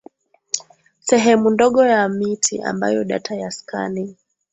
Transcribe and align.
sehemu 0.99 1.49
ndogo 1.49 1.85
ya 1.85 2.09
miti 2.09 2.61
ambayo 2.61 3.03
data 3.03 3.35
ya 3.35 3.51
skanning 3.51 4.15